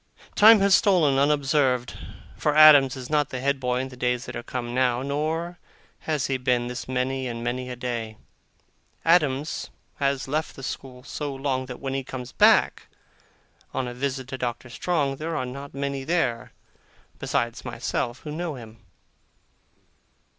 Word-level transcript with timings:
Time 0.33 0.61
has 0.61 0.73
stolen 0.73 1.13
on 1.19 1.29
unobserved, 1.29 1.95
for 2.35 2.55
Adams 2.55 2.95
is 2.95 3.07
not 3.07 3.29
the 3.29 3.39
head 3.39 3.59
boy 3.59 3.79
in 3.79 3.89
the 3.89 3.95
days 3.95 4.25
that 4.25 4.35
are 4.35 4.41
come 4.41 4.73
now, 4.73 5.03
nor 5.03 5.59
has 5.99 6.25
he 6.25 6.37
been 6.37 6.65
this 6.65 6.87
many 6.87 7.27
and 7.27 7.43
many 7.43 7.69
a 7.69 7.75
day. 7.75 8.17
Adams 9.05 9.69
has 9.97 10.27
left 10.27 10.55
the 10.55 10.63
school 10.63 11.03
so 11.03 11.35
long, 11.35 11.67
that 11.67 11.79
when 11.79 11.93
he 11.93 12.03
comes 12.03 12.31
back, 12.31 12.87
on 13.75 13.87
a 13.87 13.93
visit 13.93 14.27
to 14.29 14.39
Doctor 14.39 14.71
Strong, 14.71 15.17
there 15.17 15.35
are 15.35 15.45
not 15.45 15.75
many 15.75 16.03
there, 16.03 16.51
besides 17.19 17.63
myself, 17.63 18.21
who 18.21 18.31
know 18.31 18.55
him. 18.55 18.81